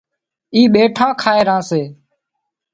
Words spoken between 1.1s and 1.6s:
کائي